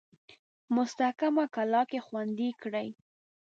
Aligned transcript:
مستحکمه 0.75 1.45
کلا 1.55 1.81
کې 1.89 1.99
خوندې 2.05 2.49
کړي. 2.61 2.87